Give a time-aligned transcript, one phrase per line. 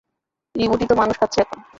[0.55, 1.59] রিব্যুটই তো মানুষ খাচ্ছে এখন।